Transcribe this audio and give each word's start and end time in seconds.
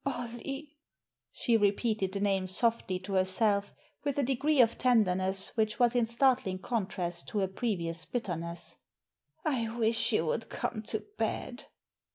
Ollie!" 0.03 0.75
she 1.31 1.55
repeated 1.57 2.11
the 2.11 2.19
name 2.19 2.47
softly 2.47 2.97
to 3.01 3.13
herself, 3.13 3.71
with 4.03 4.17
a 4.17 4.23
degree 4.23 4.59
of 4.59 4.75
tenderness 4.75 5.55
which 5.55 5.77
was 5.77 5.93
in 5.93 6.07
startling 6.07 6.57
contrast 6.57 7.27
to 7.27 7.37
her 7.37 7.47
previous 7.47 8.03
bitterness." 8.05 8.77
I 9.45 9.69
wish 9.77 10.11
you 10.11 10.25
would 10.25 10.49
come 10.49 10.81
to 10.87 11.05
bed." 11.19 11.65